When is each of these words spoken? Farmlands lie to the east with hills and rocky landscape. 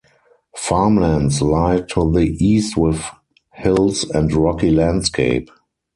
Farmlands 0.57 1.43
lie 1.43 1.81
to 1.89 2.11
the 2.11 2.21
east 2.43 2.75
with 2.75 3.05
hills 3.53 4.03
and 4.03 4.33
rocky 4.33 4.71
landscape. 4.71 5.51